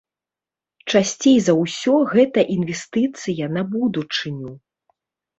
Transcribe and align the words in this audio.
Часцей 0.93 1.35
за 1.47 1.53
ўсё 1.63 1.93
гэта 2.13 2.39
інвестыцыя 2.55 3.49
на 3.57 3.61
будучыню. 3.75 4.55